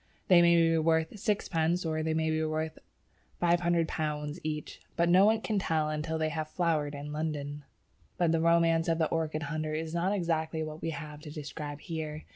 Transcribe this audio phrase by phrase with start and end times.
[0.29, 2.79] They may be worth sixpence or they may be worth
[3.39, 7.65] £500 each, but no one can tell until they have flowered in London.
[8.17, 11.81] But the romance of the orchid hunter is not exactly what we have to describe
[11.81, 12.23] here.